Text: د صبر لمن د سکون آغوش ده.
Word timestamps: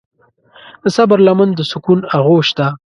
د 0.83 0.85
صبر 0.95 1.17
لمن 1.27 1.49
د 1.55 1.59
سکون 1.71 1.99
آغوش 2.17 2.47
ده. 2.57 2.67